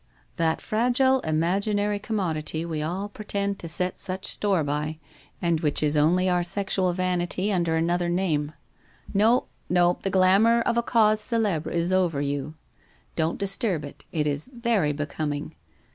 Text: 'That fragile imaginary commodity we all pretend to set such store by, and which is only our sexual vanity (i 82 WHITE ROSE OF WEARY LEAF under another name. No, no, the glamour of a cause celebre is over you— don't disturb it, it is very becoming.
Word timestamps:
'That 0.41 0.61
fragile 0.61 1.19
imaginary 1.19 1.99
commodity 1.99 2.65
we 2.65 2.81
all 2.81 3.07
pretend 3.07 3.59
to 3.59 3.67
set 3.67 3.99
such 3.99 4.25
store 4.25 4.63
by, 4.63 4.97
and 5.39 5.59
which 5.59 5.83
is 5.83 5.95
only 5.95 6.27
our 6.27 6.41
sexual 6.41 6.91
vanity 6.91 7.53
(i 7.53 7.53
82 7.53 7.53
WHITE 7.53 7.55
ROSE 7.55 7.57
OF 7.57 7.57
WEARY 7.57 7.57
LEAF 7.57 7.57
under 7.57 7.75
another 7.75 8.09
name. 8.09 8.53
No, 9.13 9.45
no, 9.69 9.99
the 10.01 10.09
glamour 10.09 10.61
of 10.61 10.75
a 10.75 10.81
cause 10.81 11.19
celebre 11.21 11.71
is 11.71 11.93
over 11.93 12.19
you— 12.19 12.55
don't 13.15 13.37
disturb 13.37 13.85
it, 13.85 14.03
it 14.11 14.25
is 14.25 14.49
very 14.51 14.91
becoming. 14.91 15.53